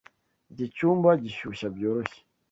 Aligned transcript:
Iki 0.51 0.65
cyumba 0.75 1.09
gishyuha 1.23 1.65
byoroshye. 1.75 2.19